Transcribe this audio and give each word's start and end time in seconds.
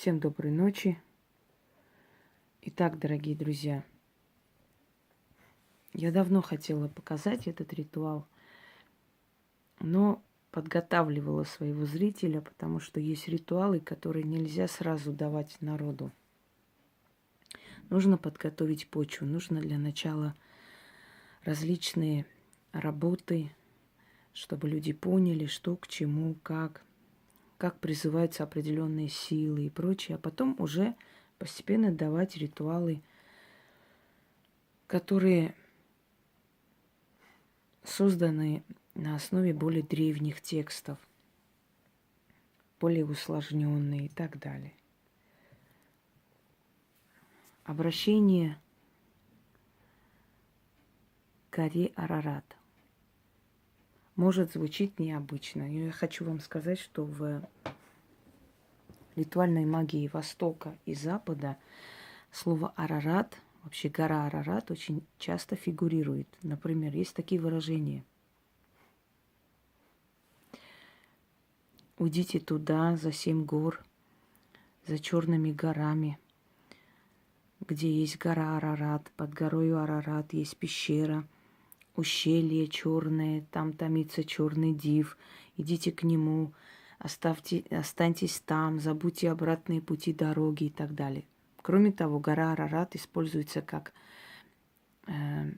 Всем 0.00 0.18
доброй 0.18 0.50
ночи. 0.50 0.98
Итак, 2.62 2.98
дорогие 2.98 3.36
друзья, 3.36 3.84
я 5.92 6.10
давно 6.10 6.40
хотела 6.40 6.88
показать 6.88 7.46
этот 7.46 7.74
ритуал, 7.74 8.26
но 9.78 10.22
подготавливала 10.52 11.44
своего 11.44 11.84
зрителя, 11.84 12.40
потому 12.40 12.80
что 12.80 12.98
есть 12.98 13.28
ритуалы, 13.28 13.78
которые 13.78 14.22
нельзя 14.22 14.68
сразу 14.68 15.12
давать 15.12 15.60
народу. 15.60 16.10
Нужно 17.90 18.16
подготовить 18.16 18.88
почву, 18.88 19.26
нужно 19.26 19.60
для 19.60 19.76
начала 19.76 20.34
различные 21.44 22.24
работы, 22.72 23.52
чтобы 24.32 24.66
люди 24.66 24.94
поняли, 24.94 25.44
что 25.44 25.76
к 25.76 25.88
чему, 25.88 26.36
как, 26.42 26.86
как 27.60 27.78
призываются 27.78 28.42
определенные 28.42 29.10
силы 29.10 29.66
и 29.66 29.70
прочее, 29.70 30.16
а 30.16 30.18
потом 30.18 30.56
уже 30.58 30.96
постепенно 31.38 31.92
давать 31.92 32.38
ритуалы, 32.38 33.02
которые 34.86 35.54
созданы 37.84 38.64
на 38.94 39.14
основе 39.14 39.52
более 39.52 39.82
древних 39.82 40.40
текстов, 40.40 40.96
более 42.80 43.04
усложненные 43.04 44.06
и 44.06 44.08
так 44.08 44.38
далее. 44.38 44.72
Обращение 47.64 48.58
к 51.50 51.56
горе 51.56 51.92
Арарат 51.94 52.56
может 54.20 54.52
звучить 54.52 55.00
необычно. 55.00 55.66
Но 55.66 55.86
я 55.86 55.92
хочу 55.92 56.26
вам 56.26 56.40
сказать, 56.40 56.78
что 56.78 57.04
в 57.04 57.48
ритуальной 59.16 59.64
магии 59.64 60.10
Востока 60.12 60.76
и 60.84 60.94
Запада 60.94 61.56
слово 62.30 62.74
Арарат, 62.76 63.38
вообще 63.62 63.88
гора 63.88 64.26
Арарат 64.26 64.70
очень 64.70 65.06
часто 65.18 65.56
фигурирует. 65.56 66.28
Например, 66.42 66.94
есть 66.94 67.14
такие 67.14 67.40
выражения. 67.40 68.04
Уйдите 71.96 72.40
туда, 72.40 72.96
за 72.96 73.12
семь 73.12 73.44
гор, 73.46 73.82
за 74.86 74.98
черными 74.98 75.50
горами, 75.50 76.18
где 77.66 77.90
есть 77.90 78.18
гора 78.18 78.58
Арарат, 78.58 79.10
под 79.16 79.32
горой 79.32 79.72
Арарат 79.74 80.34
есть 80.34 80.58
пещера, 80.58 81.26
ущелье 81.96 82.68
черное, 82.68 83.46
там 83.50 83.72
томится 83.72 84.24
черный 84.24 84.72
див. 84.74 85.16
Идите 85.56 85.92
к 85.92 86.02
нему, 86.02 86.54
оставьте, 86.98 87.64
останьтесь 87.70 88.40
там, 88.40 88.80
забудьте 88.80 89.30
обратные 89.30 89.80
пути 89.80 90.12
дороги 90.12 90.64
и 90.64 90.70
так 90.70 90.94
далее. 90.94 91.26
Кроме 91.56 91.92
того, 91.92 92.18
гора 92.20 92.52
Арарат 92.52 92.96
используется 92.96 93.60
как 93.60 93.92
э, 95.06 95.52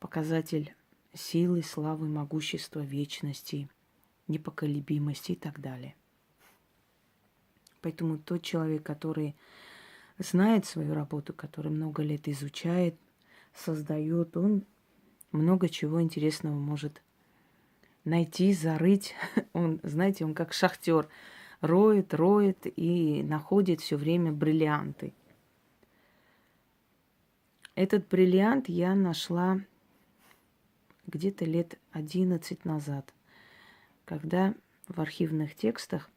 показатель 0.00 0.74
силы, 1.12 1.62
славы, 1.62 2.08
могущества, 2.08 2.80
вечности– 2.80 3.68
непоколебимости 4.28 5.32
и 5.32 5.36
так 5.36 5.60
далее. 5.60 5.94
Поэтому 7.80 8.18
тот 8.18 8.42
человек, 8.42 8.82
который 8.84 9.36
знает 10.18 10.66
свою 10.66 10.94
работу, 10.94 11.32
который 11.32 11.70
много 11.70 12.02
лет 12.02 12.28
изучает, 12.28 12.96
создает, 13.54 14.36
он 14.36 14.64
много 15.32 15.68
чего 15.68 16.00
интересного 16.00 16.54
может 16.54 17.02
найти, 18.04 18.52
зарыть. 18.52 19.14
Он, 19.52 19.80
знаете, 19.82 20.24
он 20.24 20.34
как 20.34 20.52
шахтер 20.52 21.08
роет, 21.60 22.14
роет 22.14 22.66
и 22.76 23.22
находит 23.22 23.80
все 23.80 23.96
время 23.96 24.32
бриллианты. 24.32 25.12
Этот 27.74 28.08
бриллиант 28.08 28.68
я 28.68 28.94
нашла 28.94 29.60
где-то 31.06 31.44
лет 31.44 31.78
11 31.92 32.64
назад– 32.64 33.12
когда 34.04 34.54
в 34.88 35.00
архивных 35.00 35.54
текстах 35.54 36.10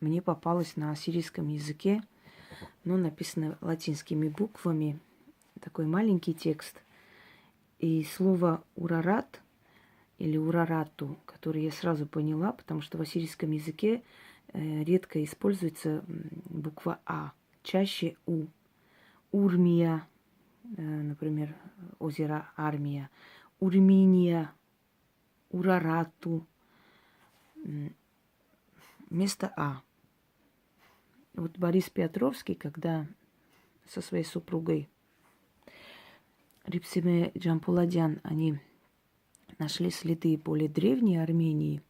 мне 0.00 0.20
попалось 0.22 0.76
на 0.76 0.92
ассирийском 0.92 1.48
языке, 1.48 2.02
ну, 2.84 2.96
написано 2.96 3.58
латинскими 3.60 4.28
буквами, 4.28 4.98
такой 5.60 5.86
маленький 5.86 6.34
текст. 6.34 6.80
И 7.82 8.04
слово 8.04 8.62
«урарат» 8.76 9.42
или 10.18 10.36
«урарату», 10.36 11.18
который 11.26 11.64
я 11.64 11.72
сразу 11.72 12.06
поняла, 12.06 12.52
потому 12.52 12.80
что 12.80 12.96
в 12.96 13.00
ассирийском 13.00 13.50
языке 13.50 14.04
э, 14.52 14.84
редко 14.84 15.22
используется 15.24 16.04
буква 16.44 17.00
«а», 17.04 17.32
чаще 17.64 18.16
«у». 18.24 18.46
Урмия, 19.32 20.06
э, 20.76 20.80
например, 20.80 21.56
озеро 21.98 22.52
Армия, 22.56 23.10
Урминия, 23.58 24.52
Урарату, 25.50 26.46
место 29.10 29.52
А. 29.56 29.82
Вот 31.34 31.58
Борис 31.58 31.90
Петровский, 31.90 32.54
когда 32.54 33.08
со 33.88 34.00
своей 34.02 34.24
супругой 34.24 34.88
Рипсиме 36.64 37.32
Джампуладян, 37.36 38.20
они 38.22 38.60
нашли 39.58 39.90
следы 39.90 40.36
более 40.36 40.68
древней 40.68 41.18
Армении, 41.18 41.82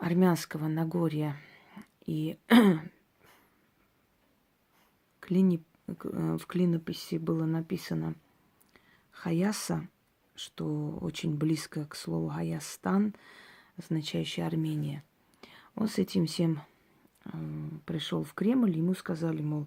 армянского 0.00 0.68
Нагорья. 0.68 1.36
И 2.04 2.38
в 5.20 6.46
клинописи 6.46 7.16
было 7.16 7.46
написано 7.46 8.14
Хаяса, 9.10 9.88
что 10.34 10.98
очень 11.00 11.36
близко 11.36 11.86
к 11.86 11.94
слову 11.94 12.28
Хаястан, 12.28 13.14
означающий 13.78 14.44
Армения. 14.44 15.02
Он 15.76 15.88
с 15.88 15.98
этим 15.98 16.26
всем 16.26 16.60
э, 17.24 17.30
пришел 17.86 18.22
в 18.22 18.34
Кремль, 18.34 18.76
ему 18.76 18.94
сказали, 18.94 19.40
мол, 19.40 19.66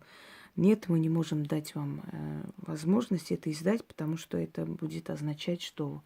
нет, 0.57 0.89
мы 0.89 0.99
не 0.99 1.07
можем 1.07 1.45
дать 1.45 1.75
вам 1.75 2.01
э, 2.11 2.43
возможность 2.57 3.31
это 3.31 3.51
издать, 3.51 3.85
потому 3.85 4.17
что 4.17 4.37
это 4.37 4.65
будет 4.65 5.09
означать, 5.09 5.61
что 5.61 6.01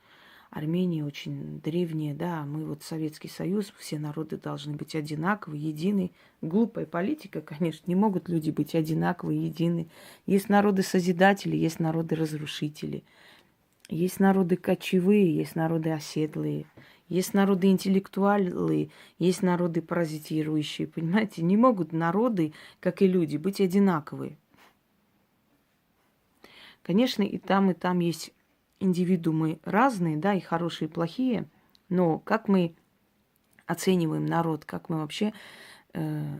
Армения 0.50 1.06
очень 1.06 1.62
древняя, 1.62 2.13
да, 2.13 2.44
мы 2.45 2.66
вот 2.66 2.84
Советский 2.84 3.29
Союз, 3.29 3.73
все 3.78 3.97
народы 3.97 4.35
должны 4.35 4.75
быть 4.75 4.95
одинаковы, 4.95 5.56
едины. 5.56 6.12
Глупая 6.41 6.85
политика, 6.85 7.39
конечно, 7.39 7.84
не 7.88 7.95
могут 7.95 8.28
люди 8.28 8.51
быть 8.51 8.75
одинаковы, 8.75 9.34
едины. 9.34 9.88
Есть 10.25 10.50
народы-созидатели, 10.50 11.56
есть 11.56 11.79
народы-разрушители. 11.79 13.06
Есть 13.88 14.19
народы 14.19 14.57
кочевые, 14.57 15.33
есть 15.33 15.56
народы 15.56 15.91
оседлые, 15.91 16.66
есть 17.12 17.34
народы 17.34 17.68
интеллектуалы, 17.68 18.90
есть 19.20 19.44
народы 19.44 19.82
паразитирующие, 19.82 20.88
понимаете? 20.88 21.42
Не 21.42 21.58
могут 21.58 21.92
народы, 21.92 22.54
как 22.80 23.02
и 23.02 23.08
люди, 23.08 23.36
быть 23.36 23.60
одинаковые. 23.60 24.38
Конечно, 26.84 27.22
и 27.22 27.38
там, 27.38 27.70
и 27.70 27.74
там 27.74 28.00
есть 28.00 28.34
индивидуумы 28.80 29.60
разные, 29.66 30.16
да, 30.16 30.34
и 30.34 30.40
хорошие, 30.40 30.88
и 30.88 30.92
плохие, 30.92 31.50
но 31.90 32.18
как 32.18 32.48
мы 32.48 32.76
оцениваем 33.66 34.26
народ, 34.26 34.64
как 34.64 34.88
мы 34.88 35.00
вообще 35.00 35.34
э, 35.94 36.40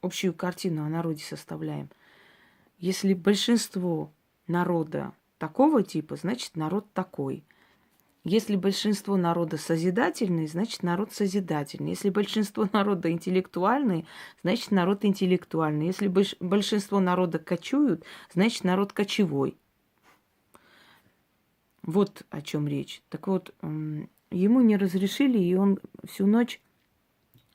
общую 0.00 0.32
картину 0.32 0.86
о 0.86 0.88
народе 0.88 1.22
составляем. 1.22 1.90
Если 2.78 3.12
большинство 3.12 4.10
народа 4.46 5.12
такого 5.36 5.82
типа, 5.82 6.16
значит 6.16 6.56
народ 6.56 6.90
такой. 6.94 7.44
Если 8.24 8.56
большинство 8.56 9.16
народа 9.16 9.56
созидательный, 9.56 10.46
значит 10.48 10.82
народ 10.82 11.12
созидательный. 11.12 11.90
Если 11.90 12.10
большинство 12.10 12.68
народа 12.72 13.10
интеллектуальный, 13.10 14.06
значит 14.42 14.70
народ 14.70 15.04
интеллектуальный. 15.04 15.86
Если 15.86 16.08
большинство 16.08 17.00
народа 17.00 17.38
кочуют, 17.38 18.04
значит 18.32 18.64
народ 18.64 18.92
кочевой. 18.92 19.56
Вот 21.82 22.22
о 22.30 22.42
чем 22.42 22.68
речь. 22.68 23.02
Так 23.08 23.28
вот, 23.28 23.54
ему 23.62 24.60
не 24.60 24.76
разрешили, 24.76 25.38
и 25.38 25.54
он 25.54 25.78
всю 26.04 26.26
ночь 26.26 26.60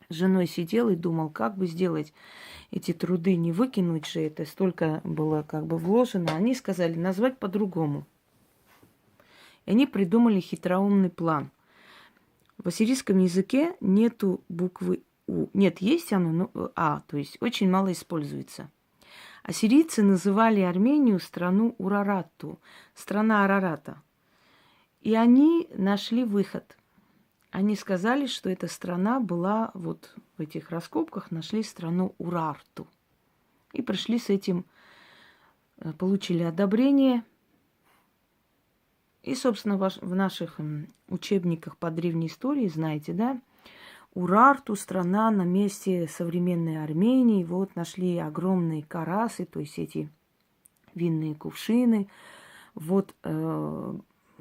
с 0.09 0.15
женой 0.15 0.47
сидел 0.47 0.89
и 0.89 0.95
думал, 0.95 1.29
как 1.29 1.57
бы 1.57 1.67
сделать 1.67 2.13
эти 2.71 2.93
труды, 2.93 3.35
не 3.35 3.51
выкинуть 3.51 4.07
же 4.07 4.21
это, 4.21 4.45
столько 4.45 5.01
было 5.03 5.43
как 5.43 5.67
бы 5.67 5.77
вложено. 5.77 6.35
Они 6.35 6.55
сказали 6.55 6.95
назвать 6.95 7.37
по-другому. 7.37 8.07
И 9.65 9.71
они 9.71 9.85
придумали 9.85 10.39
хитроумный 10.39 11.09
план. 11.09 11.51
В 12.57 12.67
ассирийском 12.67 13.19
языке 13.19 13.75
нету 13.81 14.41
буквы 14.49 15.03
У. 15.27 15.47
Нет, 15.53 15.79
есть 15.79 16.13
оно, 16.13 16.31
но 16.31 16.71
А, 16.75 17.01
то 17.07 17.17
есть 17.17 17.37
очень 17.41 17.69
мало 17.69 17.91
используется. 17.91 18.69
Ассирийцы 19.43 20.03
называли 20.03 20.61
Армению 20.61 21.19
страну 21.19 21.75
Урарату, 21.77 22.59
страна 22.93 23.43
Арарата. 23.43 24.01
И 25.01 25.15
они 25.15 25.67
нашли 25.75 26.23
выход– 26.23 26.77
они 27.53 27.75
сказали, 27.75 28.25
что 28.25 28.49
эта 28.49 28.67
страна 28.67 29.19
была 29.19 29.69
вот 29.75 30.15
в 30.39 30.41
этих 30.41 30.71
раскопках, 30.71 31.29
нашли 31.29 31.61
страну 31.61 32.15
Урарту. 32.17 32.87
И 33.73 33.83
пришли 33.83 34.17
с 34.17 34.31
этим, 34.31 34.65
э, 35.77 35.93
получили 35.93 36.41
одобрение. 36.41 37.23
И, 39.23 39.35
собственно, 39.35 39.77
в 39.77 40.15
наших 40.15 40.59
учебниках 41.07 41.77
по 41.77 41.89
древней 41.89 42.27
истории, 42.27 42.67
знаете, 42.67 43.13
да, 43.13 43.39
Урарту, 44.13 44.75
страна 44.75 45.31
на 45.31 45.43
месте 45.43 46.07
современной 46.07 46.83
Армении. 46.83 47.43
Вот 47.43 47.75
нашли 47.75 48.19
огромные 48.19 48.83
карасы, 48.83 49.45
то 49.45 49.59
есть 49.59 49.79
эти 49.79 50.09
винные 50.93 51.33
кувшины. 51.33 52.09
Вот 52.75 53.15
э, 53.23 53.93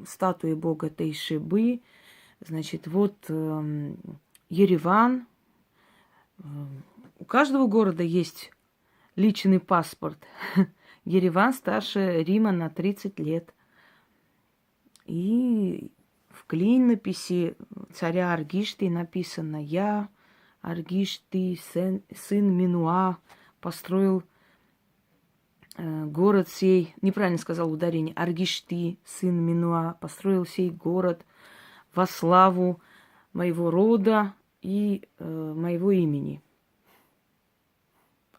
статуи 0.04 0.54
бога 0.54 0.90
Тейшибы. 0.90 1.80
Значит, 2.40 2.86
вот 2.86 3.14
э, 3.28 3.94
Ереван. 4.50 5.26
Э, 6.38 6.42
у 7.18 7.24
каждого 7.24 7.66
города 7.66 8.02
есть 8.02 8.50
личный 9.16 9.60
паспорт. 9.60 10.18
Ереван 11.06 11.54
старше 11.54 12.22
Рима 12.24 12.52
на 12.52 12.68
30 12.68 13.18
лет. 13.20 13.54
И 15.06 15.90
в 16.30 16.46
клинописи 16.46 17.56
царя 17.92 18.32
Аргишты 18.32 18.88
написано 18.90 19.62
«Я, 19.62 20.08
Аргишты, 20.60 21.58
сын, 21.72 22.02
сын 22.14 22.50
Минуа, 22.52 23.18
построил 23.60 24.22
э, 25.76 26.04
город 26.06 26.48
сей, 26.48 26.94
неправильно 27.02 27.38
сказал 27.38 27.72
ударение, 27.72 28.14
Аргишты, 28.14 28.98
сын 29.04 29.34
Минуа, 29.34 29.96
построил 30.00 30.46
сей 30.46 30.70
город 30.70 31.24
во 31.94 32.06
славу 32.06 32.80
моего 33.32 33.70
рода 33.70 34.34
и 34.60 35.08
э, 35.18 35.54
моего 35.56 35.90
имени». 35.90 36.42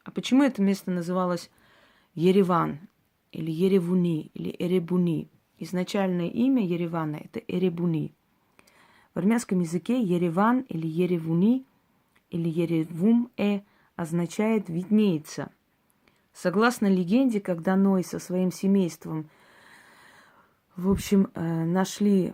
А 0.04 0.12
почему 0.12 0.44
это 0.44 0.62
место 0.62 0.92
называлось 0.92 1.50
Ереван 2.13 2.80
или 3.31 3.51
Еревуни 3.51 4.31
или 4.33 4.54
Эребуни? 4.60 5.30
Изначальное 5.63 6.27
имя 6.27 6.65
Еревана– 6.65 7.15
это 7.24 7.39
Эребуни. 7.39 8.13
В 9.13 9.19
армянском 9.19 9.62
языке 9.62 10.01
Ереван 10.01 10.62
или 10.62 10.88
Еревуни 10.88 11.65
или 12.30 12.50
Еревум-э 12.50 13.62
означает 13.95 14.69
«виднеется». 14.69 15.51
Согласно 16.33 16.88
легенде, 16.88 17.39
когда 17.39 17.75
Ной 17.75 18.04
со 18.04 18.19
своим 18.19 18.51
семейством, 18.51 19.30
в 20.75 20.89
общем, 20.89 21.30
э, 21.36 21.63
нашли 21.63 22.33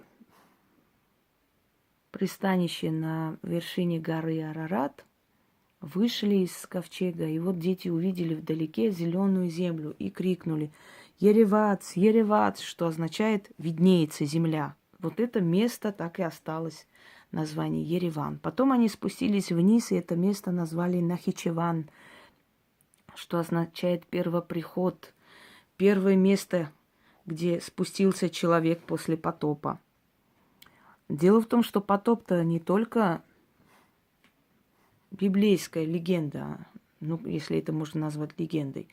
пристанище 2.12 2.92
на 2.92 3.38
вершине 3.44 4.00
горы 4.00 4.42
Арарат, 4.42 5.06
вышли 5.82 6.38
из 6.46 6.66
ковчега, 6.66 7.28
и 7.28 7.38
вот 7.38 7.60
дети 7.60 7.90
увидели 7.90 8.34
вдалеке 8.34 8.90
зеленую 8.92 9.50
землю 9.50 9.96
и 10.00 10.10
крикнули 10.10 10.72
Еревац, 11.20 11.94
Еревац, 11.96 12.62
что 12.62 12.88
означает 12.88 13.52
«виднеется 13.58 14.24
земля». 14.26 14.76
Вот 15.00 15.20
это 15.20 15.42
место 15.42 15.92
так 15.92 16.20
и 16.20 16.24
осталось 16.24 16.88
название 17.32 17.84
Ереван. 17.84 18.40
Потом 18.40 18.72
они 18.72 18.88
спустились 18.90 19.52
вниз, 19.52 19.92
и 19.92 19.96
это 19.96 20.16
место 20.16 20.52
назвали 20.52 21.00
Нахичеван, 21.02 21.90
что 23.16 23.40
означает 23.40 24.06
первоприход, 24.08 25.14
первое 25.78 26.16
место, 26.16 26.72
где 27.26 27.60
спустился 27.60 28.30
человек 28.30 28.82
после 28.82 29.18
потопа. 29.18 29.80
Дело 31.10 31.42
в 31.42 31.48
том, 31.48 31.64
что 31.64 31.82
потоп-то 31.82 32.44
не 32.44 32.60
только 32.60 33.24
библейская 35.12 35.86
легенда, 35.86 36.66
ну, 37.00 37.20
если 37.26 37.58
это 37.58 37.74
можно 37.74 38.02
назвать 38.02 38.38
легендой. 38.38 38.88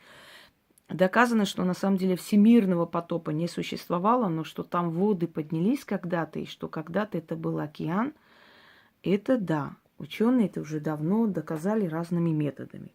Доказано, 0.89 1.45
что 1.45 1.65
на 1.65 1.73
самом 1.73 1.97
деле 1.97 2.15
всемирного 2.15 2.85
потопа 2.85 3.31
не 3.31 3.47
существовало, 3.47 4.29
но 4.29 4.45
что 4.45 4.63
там 4.63 4.91
воды 4.91 5.27
поднялись 5.27 5.83
когда-то, 5.83 6.39
и 6.39 6.45
что 6.45 6.69
когда-то 6.69 7.17
это 7.17 7.35
был 7.35 7.59
океан, 7.59 8.13
это 9.03 9.37
да. 9.37 9.75
Ученые 9.97 10.47
это 10.47 10.61
уже 10.61 10.79
давно 10.79 11.27
доказали 11.27 11.87
разными 11.87 12.29
методами. 12.29 12.93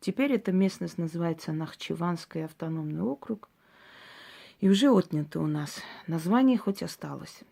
Теперь 0.00 0.32
эта 0.32 0.50
местность 0.50 0.96
называется 0.96 1.52
Нахчеванский 1.52 2.46
автономный 2.46 3.02
округ. 3.02 3.50
И 4.60 4.68
уже 4.68 4.90
отнято 4.90 5.40
у 5.40 5.46
нас. 5.46 5.80
Название 6.06 6.56
хоть 6.56 6.82
осталось. 6.82 7.42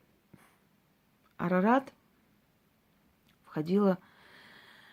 Арарат 1.36 1.92
входило 3.44 3.98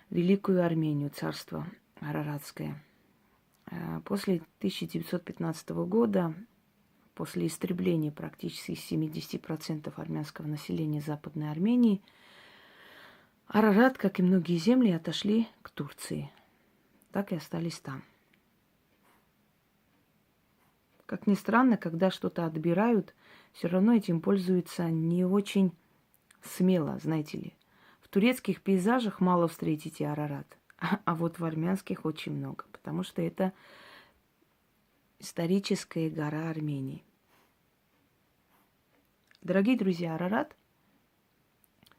в 0.09 0.15
Великую 0.15 0.65
Армению, 0.65 1.11
царство 1.11 1.65
Араратское. 1.99 2.81
А 3.67 4.01
после 4.01 4.35
1915 4.59 5.69
года, 5.69 6.33
после 7.13 7.47
истребления 7.47 8.11
практически 8.11 8.71
70% 8.71 9.91
армянского 9.95 10.47
населения 10.47 11.01
Западной 11.01 11.51
Армении, 11.51 12.01
Арарат, 13.47 13.97
как 13.97 14.19
и 14.19 14.23
многие 14.23 14.57
земли, 14.57 14.91
отошли 14.91 15.47
к 15.61 15.69
Турции. 15.69 16.31
Так 17.11 17.31
и 17.31 17.35
остались 17.35 17.79
там. 17.79 18.03
Как 21.05 21.27
ни 21.27 21.35
странно, 21.35 21.77
когда 21.77 22.09
что-то 22.09 22.45
отбирают, 22.45 23.13
все 23.53 23.67
равно 23.67 23.93
этим 23.93 24.21
пользуются 24.21 24.89
не 24.89 25.23
очень 25.23 25.71
смело, 26.41 26.97
знаете 26.99 27.37
ли. 27.37 27.53
В 28.01 28.07
турецких 28.07 28.61
пейзажах 28.61 29.21
мало 29.21 29.47
встретите 29.47 30.07
Арарат, 30.07 30.57
а 31.05 31.15
вот 31.15 31.39
в 31.39 31.45
армянских 31.45 32.05
очень 32.05 32.33
много, 32.33 32.65
потому 32.71 33.03
что 33.03 33.21
это 33.21 33.53
историческая 35.19 36.09
гора 36.09 36.49
Армении. 36.49 37.03
Дорогие 39.41 39.77
друзья, 39.77 40.15
Арарат 40.15 40.55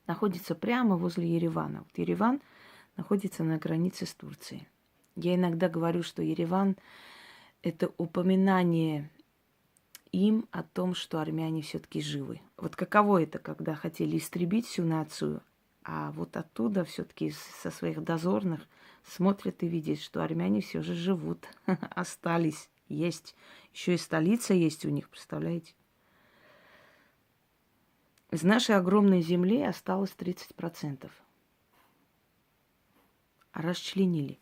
находится 0.06 0.54
прямо 0.54 0.96
возле 0.96 1.34
Еревана. 1.34 1.80
Вот 1.80 1.98
Ереван 1.98 2.40
находится 2.96 3.44
на 3.44 3.58
границе 3.58 4.06
с 4.06 4.14
Турцией. 4.14 4.68
Я 5.14 5.34
иногда 5.34 5.68
говорю, 5.68 6.02
что 6.02 6.22
Ереван– 6.22 6.76
это 7.62 7.90
упоминание 7.98 9.10
им 10.12 10.46
о 10.50 10.62
том, 10.62 10.94
что 10.94 11.20
армяне 11.20 11.62
все-таки 11.62 12.00
живы. 12.00 12.40
Вот 12.56 12.76
каково 12.76 13.22
это, 13.22 13.38
когда 13.38 13.74
хотели 13.74 14.18
истребить 14.18 14.66
всю 14.66 14.84
нацию, 14.84 15.42
а 15.88 16.10
вот 16.10 16.36
оттуда 16.36 16.84
все-таки 16.84 17.30
со 17.30 17.70
своих 17.70 18.02
дозорных 18.02 18.66
смотрят 19.04 19.62
и 19.62 19.68
видят, 19.68 20.00
что 20.00 20.20
армяне 20.20 20.60
все 20.60 20.82
же 20.82 20.94
живут, 20.94 21.46
остались, 21.90 22.68
есть. 22.88 23.36
Еще 23.72 23.94
и 23.94 23.98
столица 23.98 24.52
есть 24.52 24.84
у 24.84 24.88
них, 24.88 25.08
представляете? 25.08 25.74
Из 28.32 28.42
нашей 28.42 28.74
огромной 28.74 29.22
земли 29.22 29.62
осталось 29.62 30.12
30%. 30.18 31.08
А 33.52 33.62
расчленили. 33.62 34.40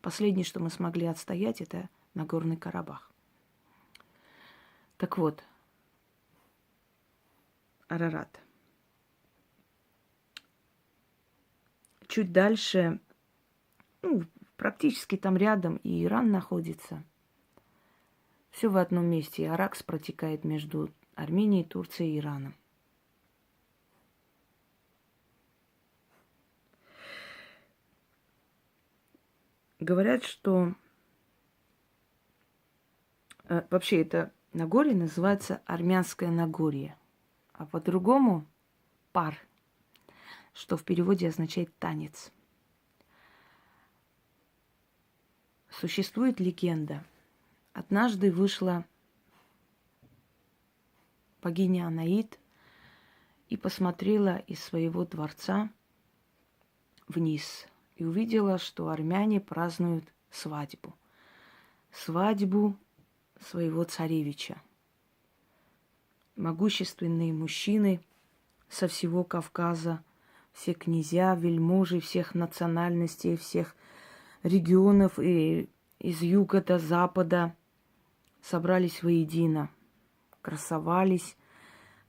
Последнее, 0.00 0.46
что 0.46 0.60
мы 0.60 0.70
смогли 0.70 1.04
отстоять, 1.04 1.60
это 1.60 1.90
Нагорный 2.14 2.56
Карабах. 2.56 3.12
Так 4.96 5.18
вот, 5.18 5.44
Арарат. 7.88 8.40
Чуть 12.06 12.32
дальше, 12.32 13.00
ну, 14.02 14.22
практически 14.56 15.16
там 15.16 15.36
рядом 15.36 15.76
и 15.76 16.04
Иран 16.04 16.30
находится. 16.30 17.02
Все 18.50 18.68
в 18.68 18.76
одном 18.76 19.06
месте. 19.06 19.50
Аракс 19.50 19.82
протекает 19.82 20.44
между 20.44 20.90
Арменией, 21.14 21.64
Турцией 21.64 22.16
и 22.16 22.18
Ираном. 22.18 22.54
Говорят, 29.80 30.24
что 30.24 30.74
э, 33.44 33.62
вообще 33.70 34.02
это 34.02 34.32
Нагорье 34.52 34.94
называется 34.94 35.62
Армянское 35.66 36.30
Нагорье 36.30 36.96
а 37.58 37.66
по-другому 37.66 38.46
пар, 39.12 39.36
что 40.54 40.76
в 40.76 40.84
переводе 40.84 41.28
означает 41.28 41.76
танец. 41.78 42.32
Существует 45.68 46.38
легенда. 46.38 47.04
Однажды 47.72 48.30
вышла 48.30 48.84
богиня 51.42 51.88
Анаид 51.88 52.38
и 53.48 53.56
посмотрела 53.56 54.38
из 54.38 54.62
своего 54.62 55.04
дворца 55.04 55.68
вниз 57.08 57.66
и 57.96 58.04
увидела, 58.04 58.58
что 58.58 58.88
армяне 58.88 59.40
празднуют 59.40 60.04
свадьбу. 60.30 60.94
Свадьбу 61.90 62.76
своего 63.40 63.82
царевича. 63.82 64.62
Могущественные 66.38 67.32
мужчины 67.32 68.00
со 68.68 68.86
всего 68.86 69.24
Кавказа, 69.24 70.04
все 70.52 70.72
князья, 70.72 71.34
вельможи 71.34 71.98
всех 71.98 72.32
национальностей, 72.32 73.36
всех 73.36 73.74
регионов 74.44 75.18
и 75.18 75.68
из 75.98 76.22
юга 76.22 76.62
до 76.62 76.78
запада 76.78 77.56
собрались 78.40 79.02
воедино, 79.02 79.68
красовались, 80.40 81.36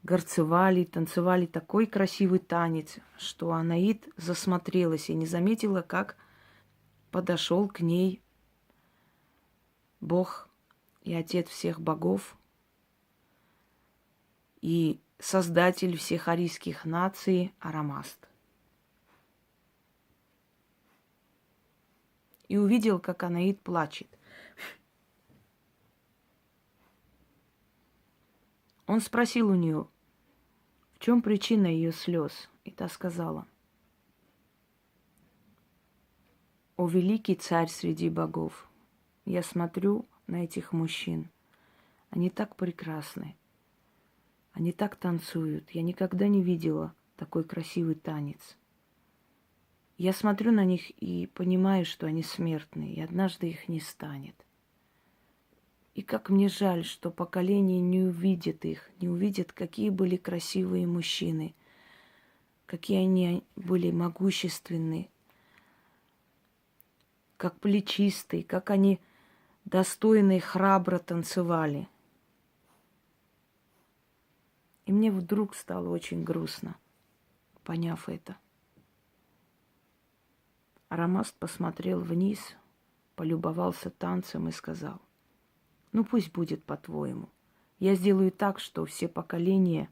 горцевали, 0.04 0.84
танцевали. 0.84 1.48
Такой 1.48 1.88
красивый 1.88 2.38
танец, 2.38 3.00
что 3.18 3.52
Анаид 3.52 4.08
засмотрелась 4.16 5.10
и 5.10 5.16
не 5.16 5.26
заметила, 5.26 5.82
как 5.82 6.18
подошел 7.10 7.68
к 7.68 7.80
ней 7.82 8.22
Бог 10.02 10.50
и 11.02 11.16
Отец 11.16 11.48
всех 11.50 11.82
богов, 11.82 12.38
и 14.62 15.00
Создатель 15.22 15.98
всех 15.98 16.30
арийских 16.30 16.86
наций 16.86 17.54
Арамаст. 17.60 18.30
И 22.48 22.58
увидел, 22.58 23.00
как 23.00 23.24
Анаид 23.24 23.62
плачет. 23.62 24.08
Он 28.88 29.01
спросил 29.01 29.50
у 29.50 29.56
нее, 29.56 29.88
в 30.94 31.00
чем 31.00 31.22
причина 31.22 31.68
ее 31.68 31.92
слез, 31.92 32.50
и 32.63 32.72
та 32.72 32.88
сказала, 32.88 33.46
«О 36.78 36.88
великий 36.88 37.36
царь 37.36 37.68
среди 37.68 38.10
богов, 38.10 38.68
я 39.25 39.44
смотрю 39.44 40.08
на 40.28 40.46
этих 40.46 40.72
мужчин, 40.72 41.30
они 42.10 42.30
так 42.30 42.56
прекрасны, 42.56 43.36
они 44.60 44.74
так 44.74 44.98
танцуют, 44.98 45.72
я 45.72 45.82
никогда 45.82 46.28
не 46.28 46.44
видела 46.44 46.94
такой 47.16 47.46
красивый 47.46 47.96
танец. 47.96 48.58
Я 49.98 50.12
смотрю 50.12 50.51
на 50.51 50.66
них 50.66 50.92
и 51.01 51.28
понимаю, 51.28 51.86
что 51.86 52.08
они 52.08 52.24
смертные, 52.24 52.94
и 52.94 53.01
однажды 53.01 53.50
их 53.50 53.70
не 53.70 53.80
станет. 53.80 54.36
И 55.96 56.01
как 56.01 56.30
мне 56.30 56.50
жаль, 56.50 56.84
что 56.84 57.10
поколение 57.10 57.80
не 57.80 58.01
увидит 58.01 58.66
их, 58.66 58.89
не 59.00 59.08
увидит, 59.08 59.54
какие 59.54 59.89
были 59.89 60.18
красивые 60.18 60.86
мужчины, 60.88 61.56
какие 62.66 63.00
они 63.00 63.46
были 63.56 63.92
могущественные, 63.92 65.10
как 67.38 67.58
плечистые, 67.62 68.44
как 68.44 68.72
они 68.72 69.00
достойно 69.63 70.36
и 70.36 70.39
храбро 70.39 71.00
танцевали. 71.00 71.88
И 74.89 74.91
мне 74.91 75.12
вдруг 75.12 75.53
стало 75.53 75.89
очень 75.89 76.24
грустно, 76.24 76.75
поняв 77.63 78.10
это. 78.10 78.38
Арамаст 80.88 81.36
посмотрел 81.38 82.01
вниз, 82.01 82.39
полюбовался 83.15 83.91
танцем 83.91 84.48
и 84.48 84.51
сказал, 84.51 85.00
ну 85.91 86.03
пусть 86.03 86.31
будет 86.31 86.63
по-твоему. 86.63 87.29
Я 87.77 87.93
сделаю 87.93 88.31
так, 88.31 88.60
что 88.60 88.84
все 88.86 89.08
поколения, 89.08 89.91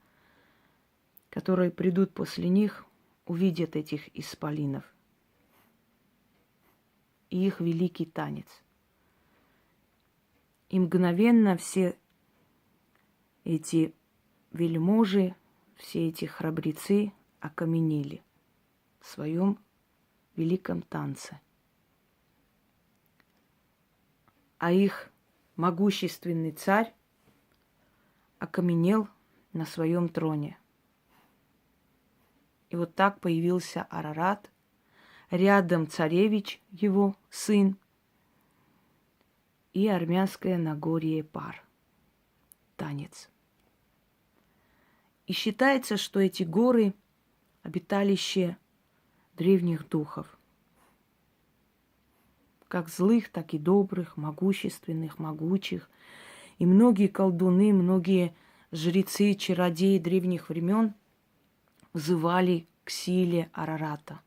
которые 1.30 1.70
придут 1.70 2.16
после 2.16 2.50
них, 2.50 2.84
увидят 3.28 3.76
этих 3.76 4.10
исполинов 4.18 4.84
и 7.30 7.46
их 7.46 7.60
великий 7.60 8.08
танец. 8.08 8.48
И 10.70 10.80
мгновенно 10.80 11.56
все 11.56 11.96
эти 13.44 13.94
вельможи, 14.58 15.36
все 15.76 16.10
эти 16.10 16.26
храбрецы 16.26 17.14
окаменели 17.40 18.24
в 19.00 19.06
своем 19.08 19.60
великом 20.36 20.82
танце. 20.82 21.40
А 24.58 24.72
их 24.72 25.10
могущественный 25.56 26.52
царь 26.52 26.94
окаменел 28.40 29.08
на 29.54 29.66
своем 29.66 30.10
троне. 30.10 30.58
И 32.70 32.76
вот 32.76 32.96
так 32.96 33.20
появился 33.22 33.84
Арарат, 33.84 34.52
рядом 35.30 35.88
царевич, 35.88 36.62
его 36.72 37.16
сын, 37.30 37.78
и 39.74 39.88
армянское 39.88 40.58
Нагорье 40.58 41.24
пар. 41.24 41.64
Танец. 42.76 43.30
И 45.28 45.34
считается, 45.34 45.98
что 45.98 46.20
эти 46.20 46.44
горы– 46.44 46.94
обиталище 47.64 48.58
древних 49.36 49.88
духов 49.88 50.38
как 52.68 52.90
злых, 52.90 53.30
так 53.30 53.54
и 53.54 53.58
добрых, 53.58 54.18
могущественных, 54.18 55.20
могучих. 55.20 55.90
И 56.60 56.66
многие 56.66 57.08
колдуны, 57.08 57.74
многие 57.74 58.36
жрецы, 58.72 59.34
чародеи 59.36 60.00
древних 60.00 60.50
времен 60.50 60.94
взывали 61.94 62.68
к 62.84 62.90
силе 62.90 63.50
Арарата, 63.54 64.20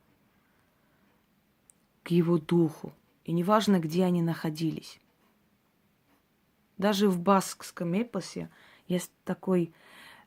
к 2.03 2.11
его 2.11 2.39
духу. 2.39 2.93
И 3.25 3.33
неважно, 3.33 3.79
где 3.79 4.05
они 4.05 4.23
находились. 4.23 4.99
Даже 6.79 7.09
в 7.09 7.21
баскском 7.21 7.93
эпосе 7.93 8.51
есть 8.89 9.13
такой 9.25 9.73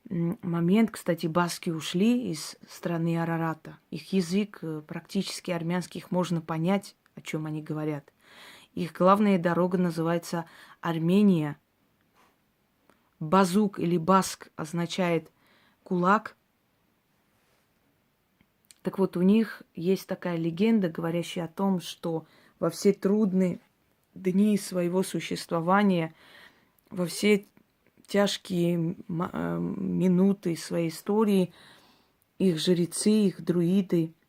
момент, 0.10 0.92
кстати, 0.92 1.28
баски 1.28 1.70
ушли 1.70 2.30
из 2.32 2.58
страны 2.68 3.22
Арарата. 3.22 3.78
Их 3.90 4.14
язык 4.14 4.60
э, 4.62 4.82
практически 4.86 5.52
армянских 5.52 6.12
можно 6.12 6.42
понять, 6.42 6.96
о 7.16 7.22
чем 7.22 7.46
они 7.46 7.62
говорят. 7.62 8.12
Их 8.74 8.94
главная 8.94 9.38
дорога 9.38 9.78
называется 9.78 10.46
Армения. 10.82 11.58
Базук 13.20 13.80
или 13.80 13.98
баск 13.98 14.50
означает 14.56 15.32
кулак. 15.84 16.36
Так 18.82 19.00
вот, 19.00 19.16
у 19.16 19.22
них 19.22 19.62
есть 19.76 20.08
такая 20.08 20.38
легенда, 20.38 20.90
говорящая 20.90 21.46
о 21.46 21.50
том, 21.50 21.80
что 21.80 22.26
во 22.60 22.70
все 22.70 22.92
трудные 22.92 23.62
дни 24.14 24.58
своего 24.58 25.04
существования, 25.04 26.14
во 26.90 27.06
все 27.06 27.46
тяжкие 28.08 28.96
э, 28.96 29.58
минуты 29.60 30.56
своей 30.56 30.90
истории, 30.90 31.54
их 32.38 32.60
жрецы, 32.60 33.10
их 33.10 33.44
друиды– 33.44 34.14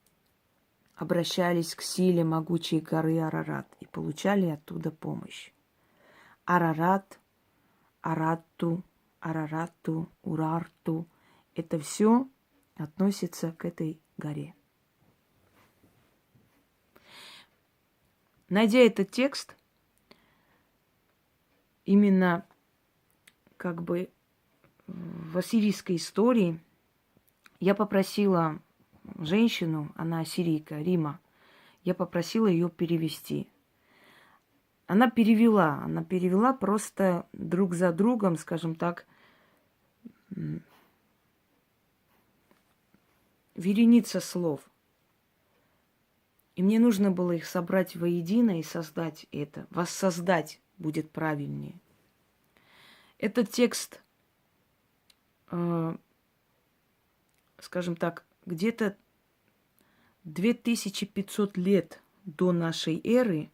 обращались 0.96 1.74
к 1.74 1.82
силе 1.82 2.24
могучей 2.24 2.80
горы 2.80 3.18
Арарат 3.18 3.66
и 3.80 3.86
получали 3.86 4.46
оттуда 4.46 4.90
помощь. 4.90 5.52
Арарат, 6.44 7.18
Аратту, 8.00 8.84
Арарату, 9.20 10.10
Урарту– 10.22 11.08
это 11.54 11.78
все 11.78 12.28
относится 12.76 13.52
к 13.52 13.64
этой 13.64 14.00
горе. 14.18 14.54
Найдя 18.48 18.80
этот 18.80 19.10
текст, 19.10 19.56
именно 21.86 22.46
как 23.64 23.82
бы 23.82 24.10
в 24.86 25.38
ассирийской 25.38 25.96
истории, 25.96 26.60
я 27.60 27.74
попросила 27.74 28.60
женщину, 29.16 29.90
она 29.96 30.20
ассирийка, 30.20 30.82
Рима. 30.82 31.18
Я 31.82 31.94
попросила 31.94 32.46
ее 32.46 32.68
перевести. 32.68 33.48
Она 34.86 35.08
перевела, 35.10 35.80
она 35.82 36.04
перевела 36.04 36.52
просто 36.52 37.26
друг 37.32 37.72
за 37.72 37.90
другом, 37.90 38.36
скажем 38.36 38.74
так, 38.74 39.06
вереница 43.54 44.20
слов. 44.20 44.60
И 46.54 46.62
мне 46.62 46.78
нужно 46.78 47.10
было 47.10 47.32
их 47.32 47.46
собрать 47.46 47.96
воедино 47.96 48.60
и 48.60 48.62
создать 48.62 49.26
это. 49.32 49.66
Воссоздать 49.70 50.60
будет 50.76 51.10
правильнее. 51.10 51.80
Этот 53.24 53.50
текст, 53.50 54.02
э, 55.50 55.96
скажем 57.58 57.96
так, 57.96 58.26
где-то 58.44 58.98
2500 60.24 61.56
лет 61.56 62.02
до 62.26 62.52
нашей 62.52 63.00
эры, 63.02 63.50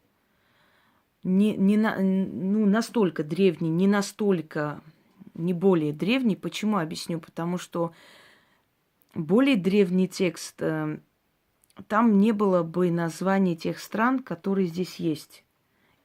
не, 1.23 1.57
не 1.57 1.77
на, 1.77 2.01
ну, 2.01 2.67
настолько 2.67 3.23
древний, 3.23 3.69
не 3.69 3.87
настолько, 3.87 4.83
не 5.35 5.55
более 5.55 5.93
древний. 5.93 6.35
Почему 6.35 6.79
объясню? 6.79 7.21
Потому 7.21 7.57
что 7.57 7.93
более 9.15 9.55
древний 9.55 10.09
текст, 10.09 10.61
э, 10.61 10.99
там 11.87 12.19
не 12.19 12.33
было 12.33 12.65
бы 12.65 12.91
названий 12.91 13.57
тех 13.57 13.79
стран, 13.79 14.19
которые 14.19 14.67
здесь 14.67 14.97
есть. 14.97 15.45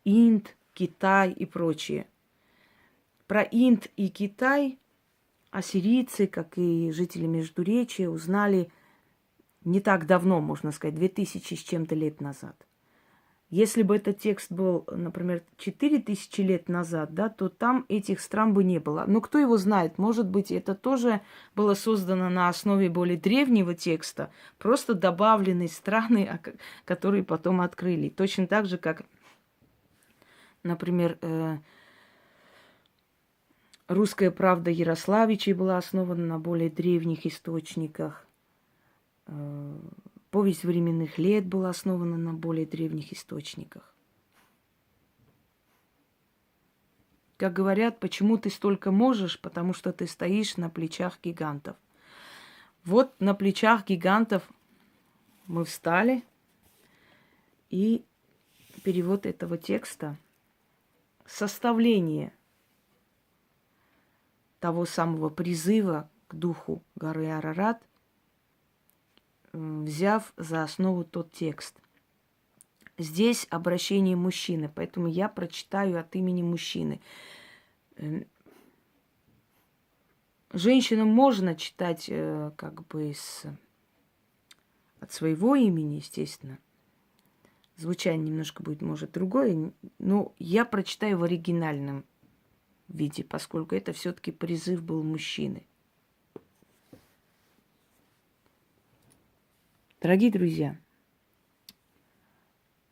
Инд, 0.04 0.56
Китай 0.76 1.32
и 1.32 1.46
прочее. 1.46 2.06
Про 3.28 3.42
Инд 3.42 3.88
и 3.98 4.10
Китай 4.10 4.80
ассирийцы, 5.52 6.28
как 6.28 6.58
и 6.58 6.92
жители 6.92 7.26
Междуречия, 7.26 8.10
узнали 8.10 8.70
не 9.64 9.80
так 9.80 10.06
давно, 10.06 10.42
можно 10.42 10.72
сказать, 10.72 10.96
2000 10.96 11.56
с 11.56 11.60
чем-то 11.60 11.96
лет 11.96 12.22
назад. 12.22 12.68
Если 13.50 13.84
бы 13.84 13.96
этот 13.96 14.20
текст 14.20 14.52
был, 14.52 14.86
например, 14.92 15.44
4000 15.58 16.42
лет 16.42 16.68
назад, 16.68 17.14
да, 17.14 17.30
то 17.30 17.48
там 17.48 17.86
этих 17.90 18.20
стран 18.20 18.54
бы 18.54 18.64
не 18.64 18.80
было. 18.80 19.06
Но 19.08 19.22
кто 19.22 19.38
его 19.38 19.58
знает, 19.58 19.98
может 19.98 20.28
быть, 20.28 20.52
это 20.52 20.76
тоже 20.76 21.22
было 21.56 21.74
создано 21.74 22.30
на 22.30 22.50
основе 22.50 22.90
более 22.90 23.18
древнего 23.18 23.74
текста, 23.76 24.32
просто 24.58 24.94
добавленные 24.94 25.70
страны, 25.70 26.40
которые 26.86 27.24
потом 27.24 27.62
открыли. 27.62 28.10
Точно 28.10 28.46
так 28.46 28.66
же, 28.66 28.78
как, 28.78 29.04
например, 30.64 31.18
э, 31.22 31.60
Русская 33.88 34.32
правда 34.32 34.72
Ярославичей 34.72 35.54
была 35.54 35.78
основана 35.78 36.26
на 36.26 36.40
более 36.40 36.72
древних 36.72 37.28
источниках. 37.28 38.26
Э, 39.28 39.78
повесть 40.32 40.64
временных 40.64 41.20
лет 41.20 41.46
была 41.46 41.70
основана 41.70 42.18
на 42.18 42.34
более 42.34 42.66
древних 42.66 43.14
источниках. 43.14 43.94
Как 47.38 47.54
говорят, 47.54 48.00
почему 48.00 48.38
ты 48.38 48.50
столько 48.50 48.90
можешь? 48.90 49.40
Потому 49.40 49.74
что 49.74 49.94
ты 49.94 50.08
стоишь 50.08 50.58
на 50.58 50.70
плечах 50.70 51.20
гигантов. 51.22 51.76
Вот 52.86 53.14
на 53.20 53.36
плечах 53.36 53.86
гигантов 53.86 54.50
мы 55.46 55.64
встали, 55.64 56.24
и 57.70 58.04
перевод 58.84 59.28
этого 59.28 59.60
текста, 59.60 60.18
составление– 61.28 62.34
того 64.66 64.88
самого 64.88 65.30
призыва 65.30 66.10
к 66.28 66.34
духу 66.34 66.82
горы 66.96 67.30
Арарат, 67.30 67.88
взяв 69.54 70.34
за 70.38 70.64
основу 70.64 71.04
тот 71.04 71.32
текст. 71.32 71.80
Здесь 72.98 73.46
обращение 73.52 74.16
мужчины, 74.16 74.68
поэтому 74.74 75.06
я 75.06 75.30
прочитаю 75.30 76.00
от 76.00 76.16
имени 76.16 76.42
мужчины. 76.42 77.00
Женщинам 80.52 81.10
можно 81.10 81.54
читать 81.54 82.08
э, 82.10 82.52
как 82.56 82.88
бы 82.88 83.14
с, 83.14 83.46
от 85.00 85.12
своего 85.14 85.54
имени, 85.54 85.98
естественно. 85.98 86.58
Звучание 87.78 88.30
немножко 88.30 88.64
будет, 88.64 88.82
может, 88.82 89.12
другое, 89.12 89.74
но 90.00 90.34
я 90.40 90.66
прочитаю 90.66 91.20
в 91.20 91.24
оригинальном 91.24 92.04
виде, 92.88 93.24
поскольку 93.24 93.76
это 93.76 93.94
все-таки 93.94 94.32
призыв 94.32 94.84
был 94.84 95.04
мужчины. 95.04 95.66
Дорогие 100.02 100.32
друзья, 100.32 100.78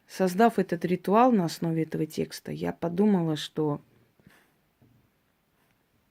создав 0.07 0.57
этот 0.57 0.83
ритуал 0.85 1.31
на 1.31 1.45
основе 1.45 1.83
этого 1.83 2.05
текста, 2.05 2.51
я 2.51 2.73
подумала, 2.73 3.35
что 3.35 3.81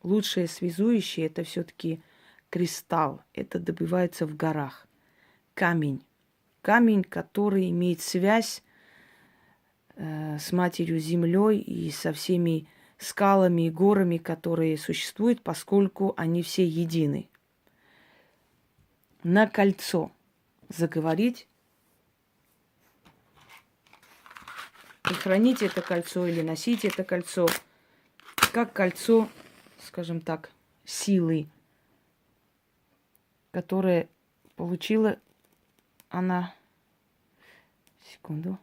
лучшее 0.03 0.47
связующее 0.47 1.27
это 1.27 1.45
все-таки 1.45 2.03
кристалл. 2.51 3.23
Это 3.33 3.59
добивается 3.59 4.27
в 4.27 4.37
горах. 4.37 4.87
Камень. 5.55 6.05
Камень, 6.61 7.03
который 7.03 7.71
имеет 7.71 8.01
связь 8.01 8.63
э, 9.97 10.39
с 10.39 10.53
матерью 10.53 10.99
землей 10.99 11.59
и 11.59 11.91
со 11.91 12.13
всеми 12.13 12.69
скалами 13.03 13.67
и 13.67 13.71
горами, 13.71 14.19
которые 14.19 14.79
существуют, 14.79 15.43
поскольку 15.43 16.15
они 16.17 16.43
все 16.43 16.67
едины. 16.67 17.29
На 19.23 19.47
кольцо 19.47 20.11
заговорить 20.69 21.47
и 25.11 25.15
хранить 25.15 25.63
это 25.63 25.83
кольцо 25.83 26.27
или 26.27 26.43
носить 26.43 26.85
это 26.85 27.05
кольцо 27.05 27.49
как 28.53 28.75
кольцо, 28.75 29.29
скажем 29.79 30.21
так, 30.21 30.51
силы, 30.85 31.49
которое 33.51 34.09
получила 34.57 35.19
она, 36.11 36.55
секунду, 38.03 38.59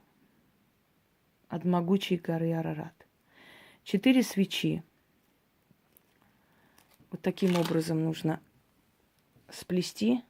от 1.47 1.65
могучей 1.65 2.17
горы 2.17 2.54
Арарат. 2.54 2.99
Четыре 3.91 4.21
свечи. 4.21 4.84
Вот 7.10 7.23
таким 7.23 7.58
образом 7.58 8.04
нужно 8.04 8.39
сплести, 9.49 10.21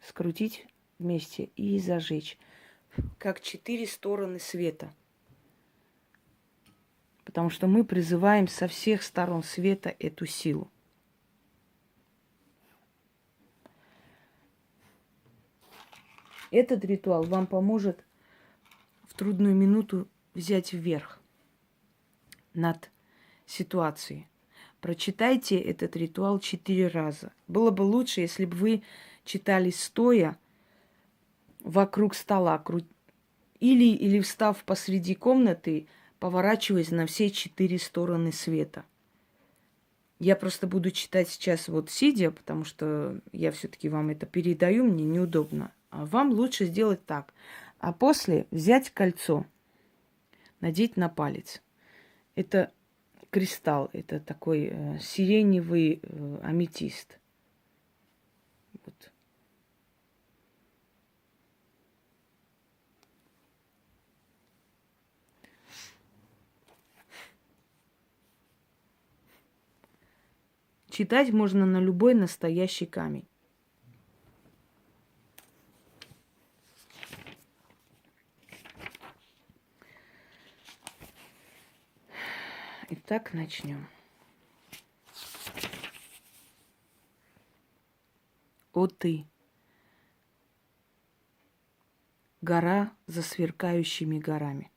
скрутить 0.00 0.68
вместе 1.00 1.50
и 1.56 1.80
зажечь. 1.80 2.38
Как 3.18 3.40
четыре 3.40 3.88
стороны 3.88 4.38
света. 4.38 4.94
Потому 7.24 7.50
что 7.50 7.66
мы 7.66 7.84
призываем 7.84 8.46
со 8.46 8.68
всех 8.68 9.02
сторон 9.02 9.42
света 9.42 9.92
эту 9.98 10.24
силу. 10.24 10.70
Этот 16.52 16.84
ритуал 16.84 17.24
вам 17.24 17.48
поможет 17.48 18.04
в 19.08 19.14
трудную 19.14 19.56
минуту 19.56 20.06
взять 20.34 20.72
вверх 20.72 21.18
над 22.54 22.90
ситуацией. 23.46 24.26
Прочитайте 24.80 25.58
этот 25.58 25.96
ритуал 25.96 26.40
четыре 26.40 26.88
раза. 26.88 27.32
Было 27.46 27.70
бы 27.70 27.82
лучше, 27.82 28.20
если 28.20 28.44
бы 28.44 28.56
вы 28.56 28.82
читали 29.24 29.70
стоя 29.70 30.36
вокруг 31.60 32.14
стола 32.14 32.62
или, 33.60 33.84
или 33.84 34.20
встав 34.20 34.64
посреди 34.64 35.14
комнаты, 35.14 35.86
поворачиваясь 36.18 36.90
на 36.90 37.06
все 37.06 37.30
четыре 37.30 37.78
стороны 37.78 38.32
света. 38.32 38.84
Я 40.18 40.36
просто 40.36 40.66
буду 40.66 40.90
читать 40.90 41.28
сейчас 41.28 41.68
вот 41.68 41.90
сидя, 41.90 42.30
потому 42.30 42.64
что 42.64 43.20
я 43.32 43.50
все-таки 43.50 43.88
вам 43.88 44.10
это 44.10 44.26
передаю, 44.26 44.84
мне 44.84 45.04
неудобно. 45.04 45.72
А 45.90 46.06
вам 46.06 46.30
лучше 46.30 46.66
сделать 46.66 47.04
так. 47.06 47.34
А 47.80 47.92
после 47.92 48.46
взять 48.50 48.90
кольцо, 48.90 49.46
надеть 50.60 50.96
на 50.96 51.08
палец. 51.08 51.60
Это 52.34 52.72
кристалл, 53.30 53.90
это 53.92 54.20
такой 54.20 54.68
э, 54.70 54.98
сиреневый 55.00 56.00
э, 56.02 56.38
аметист. 56.42 57.18
Вот. 58.84 59.12
Читать 70.90 71.32
можно 71.32 71.64
на 71.64 71.80
любой 71.80 72.14
настоящий 72.14 72.86
камень. 72.86 73.26
Итак, 83.14 83.34
начнем. 83.34 83.86
О 88.72 88.86
ты, 88.86 89.26
гора 92.40 92.90
за 93.06 93.20
сверкающими 93.20 94.18
горами. 94.18 94.70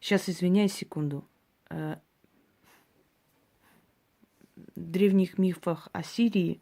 Сейчас, 0.00 0.28
извиняюсь, 0.28 0.72
секунду. 0.72 1.24
Э, 1.70 1.98
в 4.56 4.62
древних 4.74 5.38
мифах 5.38 5.88
о 5.92 6.02
Сирии 6.02 6.60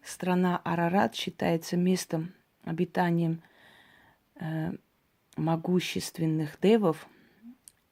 страна 0.00 0.56
Арарат 0.64 1.14
считается 1.14 1.76
местом 1.76 2.32
обитанием 2.64 3.42
э, 4.36 4.72
могущественных 5.36 6.58
девов– 6.58 7.06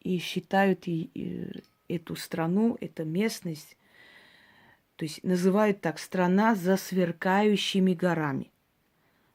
и 0.07 0.19
считают 0.19 0.87
и, 0.87 1.11
и 1.15 1.63
эту 1.89 2.15
страну, 2.17 2.77
эту 2.81 3.05
местность, 3.05 3.77
то 4.97 5.05
есть 5.05 5.23
называют 5.25 5.81
так 5.81 5.99
страна 5.99 6.55
за 6.55 6.77
сверкающими 6.77 7.93
горами. 7.93 8.51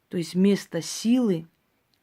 То 0.10 0.18
есть 0.18 0.34
место 0.34 0.82
силы, 0.82 1.48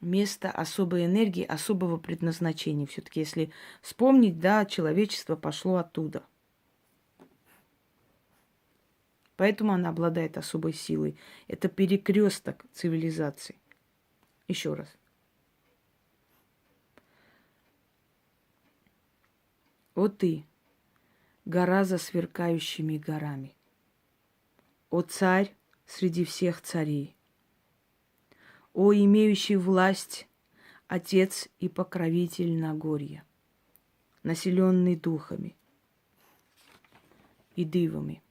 место 0.00 0.50
особой 0.50 1.06
энергии, 1.06 1.44
особого 1.44 1.96
предназначения. 1.96 2.86
Все-таки, 2.86 3.20
если 3.20 3.50
вспомнить, 3.82 4.38
да, 4.38 4.64
человечество 4.64 5.34
пошло 5.34 5.76
оттуда. 5.76 6.22
Поэтому 9.36 9.72
она 9.72 9.90
обладает 9.90 10.36
особой 10.36 10.72
силой. 10.72 11.16
Это 11.46 11.68
перекресток 11.68 12.64
цивилизации. 12.72 13.56
Еще 14.46 14.74
раз. 14.74 14.97
О 19.98 20.06
ты, 20.06 20.44
гора 21.44 21.82
за 21.82 21.98
сверкающими 21.98 22.98
горами. 22.98 23.56
О 24.90 25.02
царь 25.02 25.52
среди 25.86 26.24
всех 26.24 26.60
царей, 26.60 27.16
о 28.72 28.94
имеющий 28.94 29.56
власть, 29.56 30.28
отец 30.86 31.48
и 31.58 31.68
покровитель 31.68 32.56
Нагорья, 32.60 33.24
населенный 34.22 34.94
духами 34.94 35.56
и 37.56 37.64
дивами. 37.64 38.22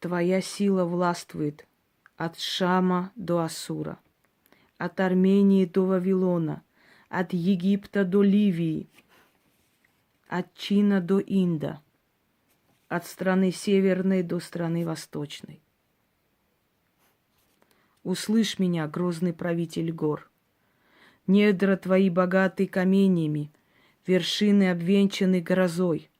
Твоя 0.00 0.40
сила 0.40 0.84
властвует 0.84 1.64
от 2.16 2.40
Шама 2.40 3.12
до 3.14 3.38
Асура, 3.38 4.00
от 4.78 4.98
Армении 4.98 5.64
до 5.64 5.86
Вавилона, 5.86 6.64
от 7.14 7.32
Египта 7.32 8.04
до 8.04 8.22
Ливии, 8.22 8.88
от 10.26 10.52
Чина 10.54 11.00
до 11.00 11.20
Инда, 11.20 11.80
от 12.88 13.06
страны 13.06 13.52
северной 13.52 14.24
до 14.24 14.40
страны 14.40 14.84
восточной. 14.84 15.62
Услышь 18.02 18.58
меня, 18.58 18.88
грозный 18.88 19.32
правитель 19.32 19.92
гор. 19.92 20.28
Недра 21.28 21.76
твои 21.76 22.10
богаты 22.10 22.66
каменьями, 22.66 23.52
вершины 24.06 24.70
обвенчаны 24.70 25.40
грозой. 25.40 26.10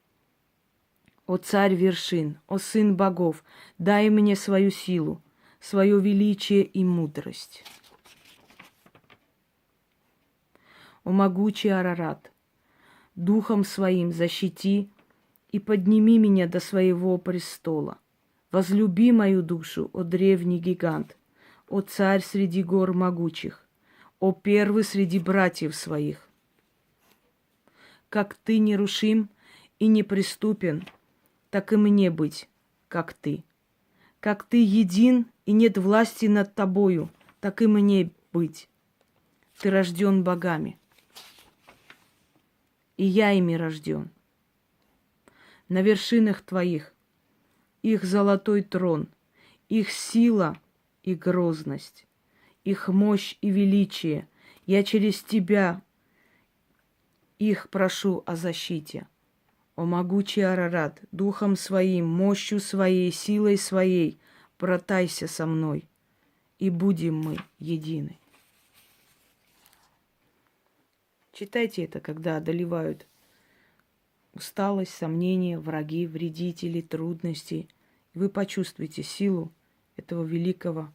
О 1.26 1.38
царь 1.38 1.74
вершин, 1.74 2.38
о 2.46 2.58
сын 2.58 2.96
богов, 2.96 3.42
дай 3.78 4.10
мне 4.10 4.36
свою 4.36 4.70
силу, 4.70 5.20
свое 5.58 6.00
величие 6.00 6.62
и 6.62 6.84
мудрость. 6.84 7.64
О 11.04 11.10
могучий 11.10 11.68
Арарат, 11.68 12.32
духом 13.14 13.64
своим 13.64 14.10
защити 14.10 14.88
и 15.52 15.58
подними 15.58 16.18
меня 16.18 16.48
до 16.48 16.60
своего 16.60 17.18
престола. 17.18 17.98
Возлюби 18.50 19.12
мою 19.12 19.42
душу, 19.42 19.90
о 19.92 20.02
древний 20.02 20.58
гигант, 20.58 21.16
о 21.68 21.82
царь 21.82 22.22
среди 22.22 22.62
гор 22.62 22.94
могучих, 22.94 23.66
о 24.18 24.32
первый 24.32 24.84
среди 24.84 25.18
братьев 25.18 25.74
своих. 25.74 26.28
Как 28.08 28.34
ты 28.34 28.58
нерушим 28.58 29.28
и 29.78 29.88
неприступен, 29.88 30.86
так 31.50 31.72
и 31.72 31.76
мне 31.76 32.10
быть, 32.10 32.48
как 32.88 33.12
ты. 33.12 33.44
Как 34.20 34.44
ты 34.44 34.64
един 34.64 35.26
и 35.44 35.52
нет 35.52 35.76
власти 35.76 36.26
над 36.26 36.54
тобою, 36.54 37.10
так 37.40 37.60
и 37.60 37.66
мне 37.66 38.10
быть. 38.32 38.68
Ты 39.60 39.70
рожден 39.70 40.24
богами, 40.24 40.78
и 42.96 43.04
я 43.04 43.32
ими 43.32 43.54
рожден. 43.54 44.10
На 45.68 45.82
вершинах 45.82 46.42
твоих 46.42 46.92
их 47.82 48.04
золотой 48.04 48.62
трон, 48.62 49.08
их 49.68 49.90
сила 49.90 50.58
и 51.02 51.14
грозность, 51.14 52.06
их 52.64 52.88
мощь 52.88 53.36
и 53.42 53.50
величие. 53.50 54.26
Я 54.66 54.82
через 54.82 55.22
тебя 55.22 55.82
их 57.38 57.68
прошу 57.68 58.22
о 58.24 58.36
защите. 58.36 59.06
О 59.76 59.84
могучий 59.84 60.40
Арарат, 60.40 61.02
духом 61.12 61.56
своим, 61.56 62.06
мощью 62.06 62.60
своей, 62.60 63.12
силой 63.12 63.58
своей, 63.58 64.18
братайся 64.58 65.26
со 65.26 65.44
мной, 65.44 65.86
и 66.58 66.70
будем 66.70 67.16
мы 67.18 67.36
едины. 67.58 68.18
Читайте 71.34 71.84
это, 71.84 72.00
когда 72.00 72.38
одолевают 72.38 73.06
усталость, 74.32 74.94
сомнения, 74.94 75.58
враги, 75.58 76.06
вредители, 76.06 76.80
трудности. 76.80 77.68
Вы 78.14 78.30
почувствуете 78.30 79.02
силу 79.02 79.52
этого 79.96 80.24
великого, 80.24 80.90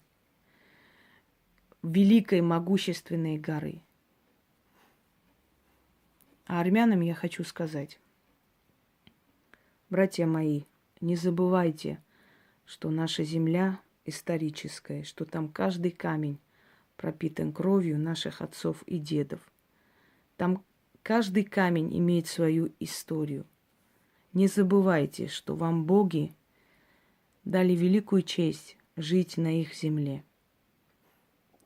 великой 1.83 2.41
могущественной 2.41 3.37
горы. 3.37 3.81
А 6.47 6.59
армянам 6.59 7.01
я 7.01 7.13
хочу 7.13 7.43
сказать, 7.43 7.99
братья 9.91 10.25
мои, 10.25 10.63
не 10.99 11.15
забывайте– 11.15 12.01
что 12.69 12.91
наша 12.91 13.23
земля 13.23 13.81
историческая, 14.05 15.01
что 15.01 15.25
там 15.25 15.49
каждый 15.49 15.89
камень 15.89 16.37
пропитан 16.97 17.51
кровью 17.51 17.97
наших 17.97 18.43
отцов 18.43 18.83
и 18.83 18.99
дедов. 18.99 19.41
Там 20.39 20.63
каждый 21.03 21.43
камень 21.43 21.93
имеет 21.97 22.27
свою 22.27 22.71
историю. 22.79 23.45
Не 24.31 24.47
забывайте, 24.47 25.27
что 25.27 25.53
вам 25.53 25.83
боги 25.83 26.31
дали 27.43 27.73
великую 27.73 28.21
честь 28.21 28.77
жить 28.95 29.35
на 29.35 29.59
их 29.59 29.75
земле. 29.75 30.23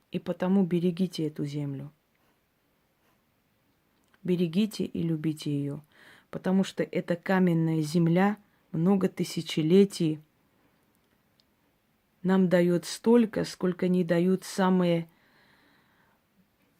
И 0.09 0.17
потому 0.17 0.63
берегите 0.63 1.27
эту 1.27 1.45
землю. 1.45 1.91
Берегите 4.23 4.85
и 4.85 5.03
любите 5.03 5.51
ее, 5.51 5.83
потому 6.31 6.63
что 6.63 6.81
эта 6.81 7.15
каменная 7.15 7.81
земля 7.81 8.37
много 8.71 9.07
тысячелетий– 9.07 10.19
нам 12.23 12.47
дает 12.47 12.85
столько, 12.85 13.43
сколько 13.43 13.89
не 13.89 14.05
дают 14.05 14.45
самые 14.45 15.09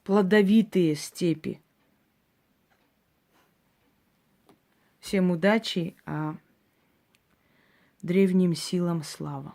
плодовитые 0.05 0.95
степи. 0.95 1.59
Всем 5.03 5.31
удачи, 5.31 5.97
а 6.05 6.37
древним 8.01 8.55
силам 8.55 9.03
слава. 9.03 9.53